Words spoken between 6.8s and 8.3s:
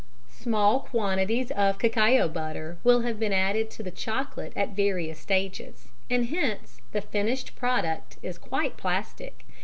the finished product